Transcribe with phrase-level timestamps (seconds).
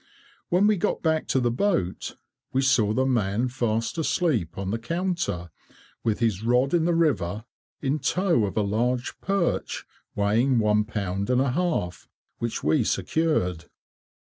[0.49, 2.15] When we got back to the boat
[2.51, 5.51] we saw the man fast asleep on the counter,
[6.03, 7.45] with his rod in the river,
[7.83, 9.85] in tow of a large perch,
[10.15, 12.07] weighing one pound and a half,
[12.39, 13.65] which we secured.